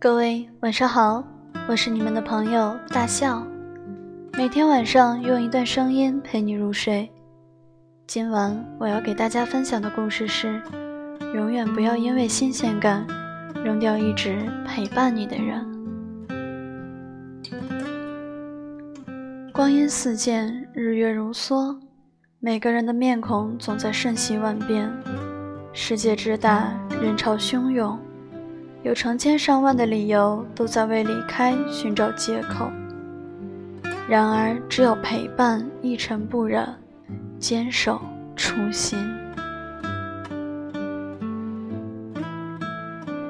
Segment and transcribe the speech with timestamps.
[0.00, 1.22] 各位晚上好，
[1.68, 3.46] 我是你们的朋友大笑，
[4.32, 7.06] 每天晚上用一段声音陪你入睡。
[8.06, 10.58] 今晚我要给大家分享的故事是：
[11.34, 13.06] 永远不要因为新鲜感
[13.62, 15.66] 扔掉一直陪伴你的人。
[19.52, 21.78] 光阴似箭，日月如梭，
[22.38, 24.90] 每个人的面孔总在瞬息万变。
[25.74, 26.72] 世界之大，
[27.02, 27.98] 人潮汹涌。
[28.82, 32.70] 有成千上万的理由都在为离开寻找借口，
[34.08, 36.74] 然而只有陪伴一尘不染，
[37.38, 38.00] 坚守
[38.34, 38.98] 初心。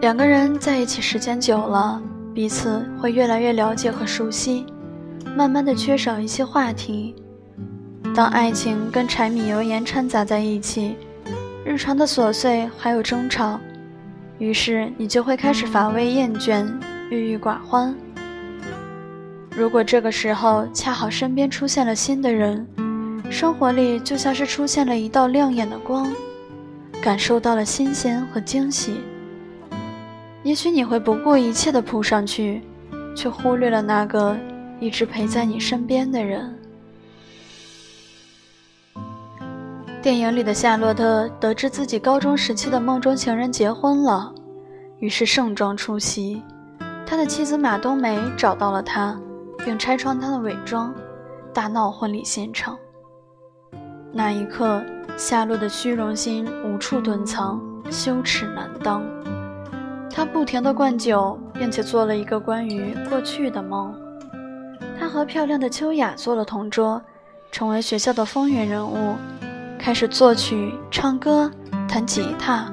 [0.00, 2.00] 两个人在一起时间久了，
[2.34, 4.64] 彼此会越来越了解和熟悉，
[5.36, 7.14] 慢慢的缺少一些话题。
[8.14, 10.96] 当爱情跟柴米油盐掺杂在一起，
[11.66, 13.60] 日常的琐碎还有争吵。
[14.38, 16.66] 于是你就会开始乏味厌倦、
[17.10, 17.94] 郁郁寡欢。
[19.50, 22.66] 如果这个时候恰好身边出现了新的人，
[23.30, 26.12] 生活里就像是出现了一道亮眼的光，
[27.00, 29.00] 感受到了新鲜和惊喜。
[30.42, 32.62] 也许你会不顾一切地扑上去，
[33.16, 34.36] 却忽略了那个
[34.80, 36.54] 一直陪在你身边的人。
[40.04, 44.30] 电影里的夏洛特得知自己高中时期的梦中情人结婚了，
[44.98, 46.42] 于是盛装出席。
[47.06, 49.18] 他的妻子马冬梅找到了他，
[49.64, 50.94] 并拆穿他的伪装，
[51.54, 52.76] 大闹婚礼现场。
[54.12, 54.84] 那一刻，
[55.16, 57.58] 夏洛的虚荣心无处遁藏，
[57.90, 59.02] 羞耻难当。
[60.10, 63.94] 他不停地灌酒，并且做了一个关于过去的梦。
[65.00, 67.00] 他和漂亮的秋雅做了同桌，
[67.50, 69.14] 成为学校的风云人物。
[69.84, 71.50] 开始作曲、唱歌、
[71.86, 72.72] 弹吉他，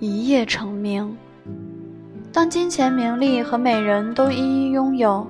[0.00, 1.16] 一夜成名。
[2.32, 5.24] 当金钱、名利和美人都一一拥有，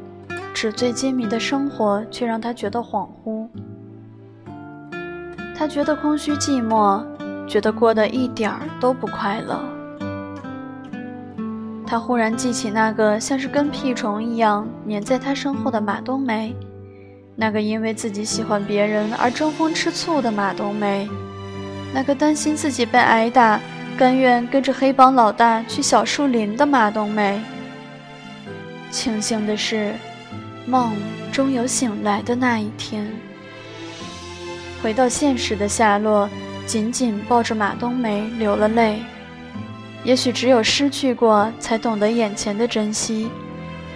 [0.54, 3.46] 纸醉金迷的生活却让他觉得恍惚。
[5.54, 7.04] 他觉得空虚寂寞，
[7.46, 9.60] 觉得过得一点儿都不快乐。
[11.86, 16.56] 他忽然记起那个像是跟屁虫一样粘在他身后的马冬梅。
[17.36, 21.08] 那个因为自己喜欢别人而争风吃醋的马冬梅，
[21.92, 23.60] 那个担心自己被挨打，
[23.96, 27.40] 甘愿跟着黑帮老大去小树林的马冬梅。
[28.90, 29.92] 庆幸的是，
[30.64, 30.94] 梦
[31.32, 33.04] 终有醒来的那一天。
[34.80, 36.30] 回到现实的夏洛，
[36.66, 39.00] 紧紧抱着马冬梅流了泪。
[40.04, 43.26] 也许只有失去过，才懂得眼前的珍惜；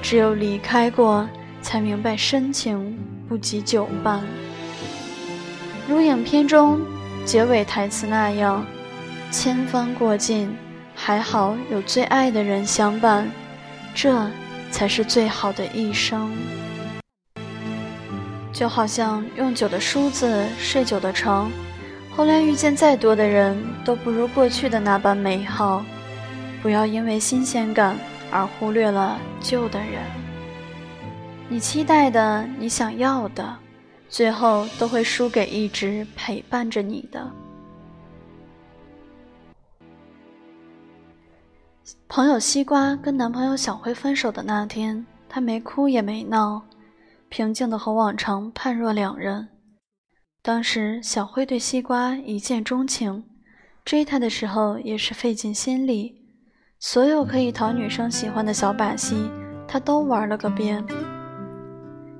[0.02, 1.28] 只有离开过，
[1.62, 2.98] 才明白深情。
[3.28, 4.22] 不及久伴，
[5.86, 6.80] 如影片中
[7.26, 8.64] 结尾台词那样
[9.30, 10.56] ：“千帆过尽，
[10.94, 13.30] 还好有最爱的人相伴，
[13.94, 14.26] 这
[14.70, 16.32] 才是最好的一生。”
[18.50, 21.50] 就好像用久的梳子睡久的床，
[22.16, 25.84] 后来遇见再多的人都不如过去的那般美好。
[26.62, 27.96] 不要因为新鲜感
[28.32, 30.02] 而忽略了旧的人。
[31.50, 33.56] 你期待的，你想要的，
[34.06, 37.30] 最后都会输给一直陪伴着你的
[42.06, 42.38] 朋友。
[42.38, 46.62] 西瓜跟男朋友小辉分手的那天，他没哭也没闹，
[47.30, 49.48] 平静的和往常判若两人。
[50.42, 53.24] 当时小辉对西瓜一见钟情，
[53.86, 56.14] 追他的时候也是费尽心力，
[56.78, 59.30] 所有可以讨女生喜欢的小把戏，
[59.66, 60.84] 他都玩了个遍。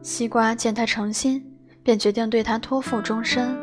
[0.09, 1.45] 西瓜见他诚心，
[1.83, 3.55] 便决定对他托付终身。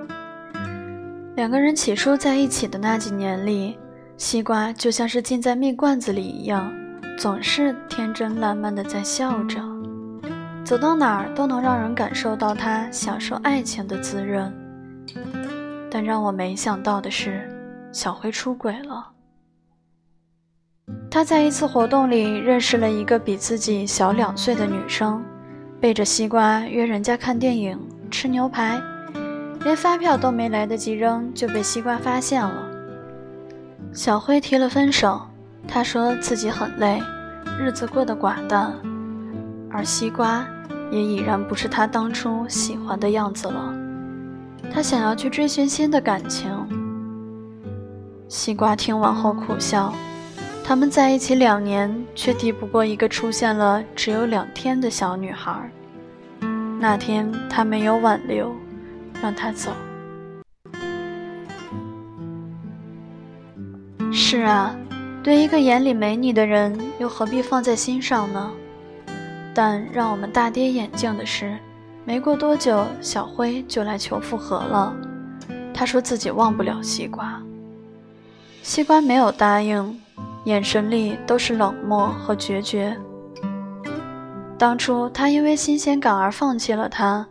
[1.36, 3.80] 两个人起初在一起的那几年里，
[4.16, 6.72] 西瓜就像是浸在蜜罐子里一样，
[7.18, 9.60] 总是天真烂漫的在笑着，
[10.64, 14.54] 走到哪儿都能让人感受到他享受爱情的滋润。
[15.90, 17.50] 但让我没想到的是，
[17.92, 19.12] 小辉出轨了。
[21.10, 25.26] 他在一次活动里认识了一个比自己小两岁的女生。
[25.86, 27.80] 背着西瓜约人家看电影、
[28.10, 28.82] 吃牛排，
[29.64, 32.68] 连发票都没来得及扔，就被西瓜发现了。
[33.94, 35.22] 小辉提了分手，
[35.68, 37.00] 他说自己很累，
[37.60, 38.74] 日子过得寡淡，
[39.70, 40.44] 而西瓜
[40.90, 43.72] 也已然不是他当初喜欢的样子了。
[44.74, 46.50] 他想要去追寻新的感情。
[48.28, 49.94] 西瓜听完后苦笑。
[50.68, 55.70] 他们在一起两年，却抵不过一个出现了只有两天的小女孩。
[56.80, 58.52] 那天他没有挽留，
[59.22, 59.72] 让她走。
[64.12, 64.76] 是啊，
[65.24, 68.52] 对一个眼里没你的人，又何必放在心上呢？
[69.54, 71.56] 但让我们大跌眼镜的是，
[72.06, 74.92] 没过多久，小辉就来求复合了。
[75.76, 77.40] 他说自己忘不了西瓜。
[78.64, 80.02] 西瓜没有答应，
[80.46, 82.98] 眼神里都是冷漠和决绝。
[84.58, 87.28] 当初他因为新鲜感而放弃了他，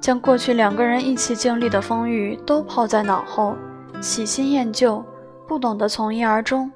[0.00, 3.56] 将过去两个人一起经历的风雨都抛在脑后，
[4.00, 5.04] 喜新厌旧，
[5.46, 6.70] 不懂得从一而终。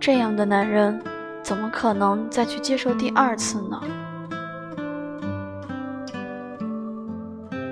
[0.00, 1.00] 这样的男人，
[1.42, 3.80] 怎么可能再去接受第二次呢？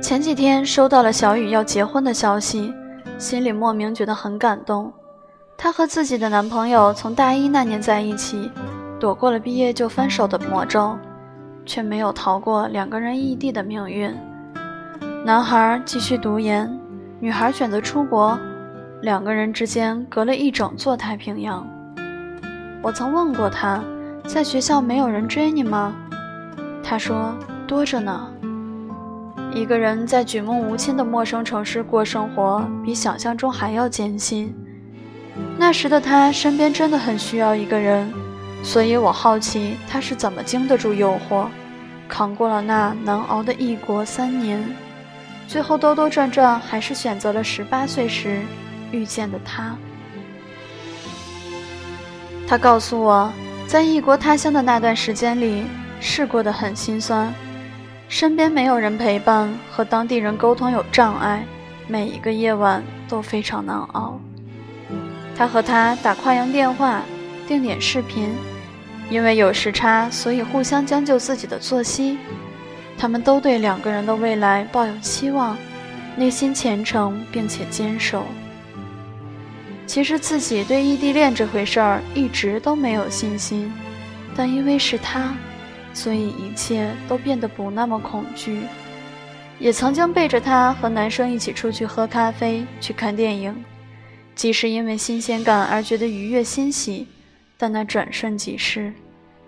[0.00, 2.72] 前几天收到了小雨要结婚的消息，
[3.18, 4.92] 心里莫名觉得很感动。
[5.60, 8.48] 她和自己的男朋友从大一那年在一起，
[9.00, 10.96] 躲过了毕业就分手的魔咒，
[11.66, 14.16] 却没有逃过两个人异地的命运。
[15.24, 16.72] 男孩继续读研，
[17.18, 18.38] 女孩选择出国，
[19.02, 21.66] 两个人之间隔了一整座太平洋。
[22.80, 23.82] 我曾问过他，
[24.28, 25.92] 在学校没有人追你吗？
[26.84, 27.34] 他说
[27.66, 28.28] 多着呢。
[29.52, 34.54] 一个人在举目无亲的陌生城市过生活，比想象中还要艰辛。
[35.60, 38.10] 那时的他身边真的很需要一个人，
[38.62, 41.46] 所以我好奇他是怎么经得住诱惑，
[42.08, 44.64] 扛过了那难熬的异国三年，
[45.48, 48.40] 最后兜兜转转还是选择了十八岁时
[48.92, 49.76] 遇见的他。
[52.46, 53.30] 他告诉我，
[53.66, 55.64] 在异国他乡的那段时间里，
[55.98, 57.34] 是过得很心酸，
[58.08, 61.44] 身边没有人陪伴，和当地人沟通有障碍，
[61.88, 64.20] 每一个夜晚都非常难熬。
[65.38, 67.00] 他和他打跨洋电话，
[67.46, 68.28] 定点视频，
[69.08, 72.18] 因为有时差，所以互相将就自己的作息。
[72.98, 75.56] 他们都对两个人的未来抱有期望，
[76.16, 78.24] 内心虔诚并且坚守。
[79.86, 83.72] 其实自己对异地恋这回事儿一直都没有信心，
[84.34, 85.32] 但因为是他，
[85.94, 88.62] 所以一切都变得不那么恐惧。
[89.60, 93.54] 也曾经背着他和男生一起出去喝咖啡、去看电影，
[94.38, 97.08] 即使因为新鲜感而觉得愉悦欣喜，
[97.56, 98.94] 但那转瞬即逝，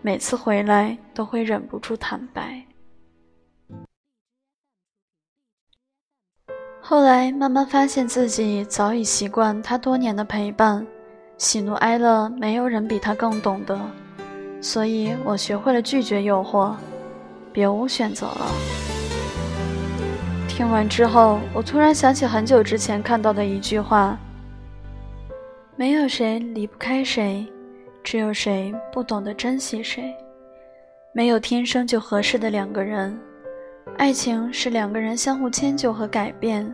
[0.02, 2.64] 每次回来都会忍不住坦白。
[6.80, 10.84] 后来慢慢发现自己早已习惯他多年的陪伴，
[11.38, 13.80] 喜怒哀乐没有人比他更懂得，
[14.60, 16.74] 所以我学会了拒绝诱惑，
[17.52, 18.50] 别无选择了。
[20.48, 24.18] 听完之后，我突然想起很久之前看到的一句话：
[25.80, 27.50] 没有谁离不开谁，
[28.04, 30.14] 只有谁不懂得珍惜谁。
[31.10, 33.18] 没有天生就合适的两个人。
[33.96, 36.70] 爱情是两个人相互迁就和改变，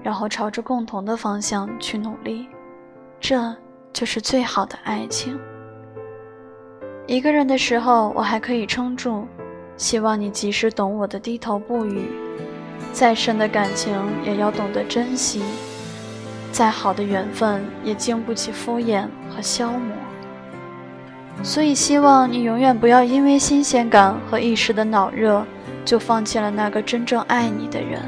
[0.00, 2.46] 然后朝着共同的方向去努力，
[3.18, 3.52] 这
[3.92, 5.36] 就是最好的爱情。
[7.08, 9.26] 一个人的时候，我还可以撑住，
[9.76, 12.02] 希望你及时懂我的低头不语。
[12.92, 13.92] 再深的感情
[14.24, 15.42] 也要懂得珍惜，
[16.56, 19.94] 再好的缘分也经不起敷衍和消磨。
[21.42, 25.44] 所以，希望你永远不要因为新鲜感和一时的脑热。
[25.84, 28.02] 就放弃了那个真正爱你的人。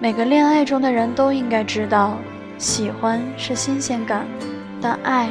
[0.00, 2.18] 每个恋爱中的人都应该知道，
[2.58, 4.26] 喜欢是新鲜感，
[4.80, 5.28] 但爱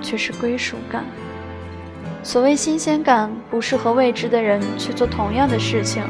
[0.00, 1.04] 却是归属感。
[2.22, 6.04] 所谓新鲜感，不是和未知的人去做同样的事情，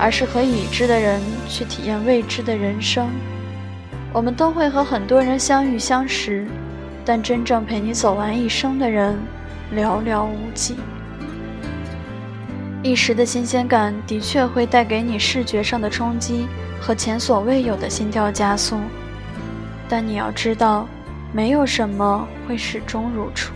[0.00, 3.08] 而是和已知的人去体验未知的人生。
[4.14, 6.46] 我们都会和很多人相遇相识，
[7.04, 9.18] 但真正陪你走完一生的人，
[9.74, 10.76] 寥寥无几。
[12.80, 16.46] 一时的新鲜感的确会带给你视觉上的冲击
[16.80, 18.78] 和前所未有的心跳加速，
[19.88, 20.86] 但你要知道，
[21.32, 23.54] 没有什么会始终如初。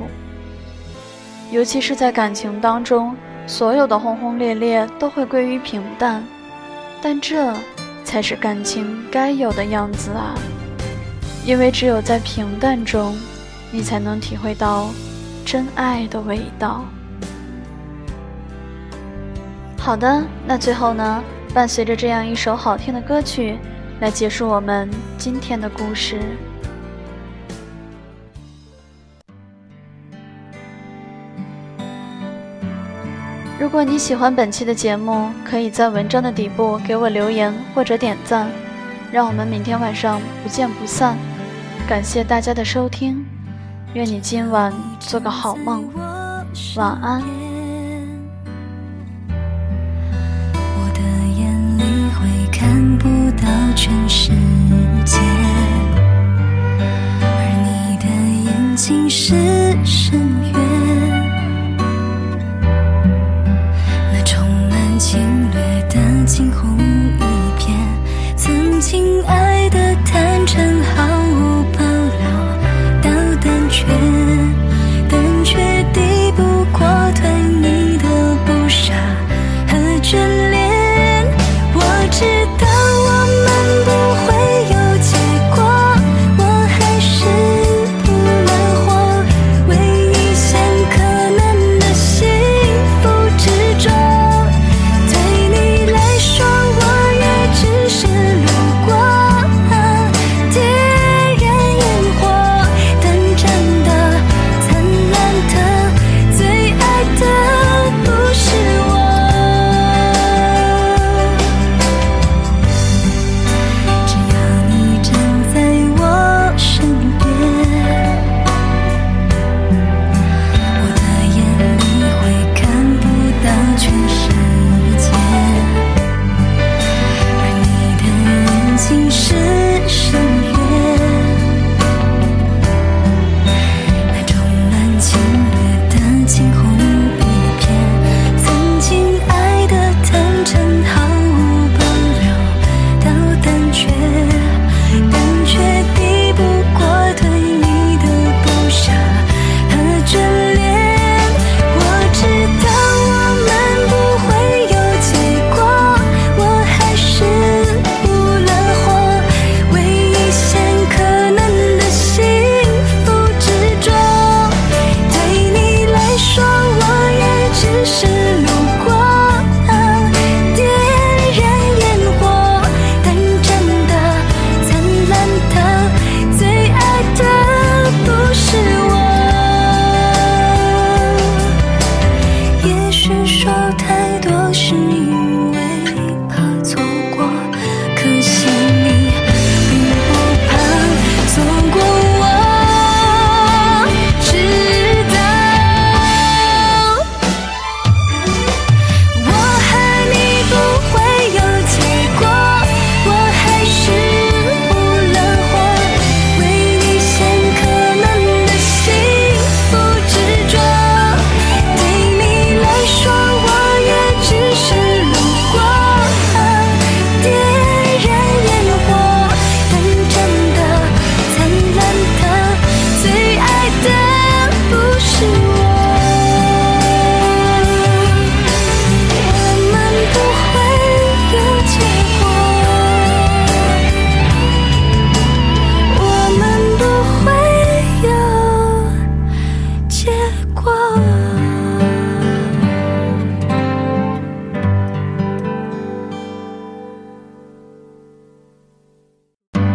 [1.52, 3.14] 尤其是在感情当中，
[3.46, 6.20] 所有的轰轰烈烈都会归于平淡，
[7.00, 7.54] 但这
[8.08, 10.34] 才是感情该有的样子啊！
[11.44, 13.14] 因为只有在平淡中，
[13.70, 14.88] 你才能体会到
[15.44, 16.86] 真爱的味道。
[19.78, 21.22] 好的，那最后呢，
[21.52, 23.58] 伴随着这样一首好听的歌曲，
[24.00, 24.88] 来结束我们
[25.18, 26.18] 今天的故事。
[33.58, 38.48] 如果你喜欢本期的节目，可以在文章的底部给我留言或者点赞，
[39.10, 41.18] 让我们明天晚上不见不散。
[41.88, 43.26] 感谢大家的收听，
[43.94, 45.90] 愿你今晚做个好梦，
[46.76, 47.20] 晚安。
[47.20, 49.48] 全世
[51.36, 53.08] 界，而你的
[53.42, 54.47] 眼睛是。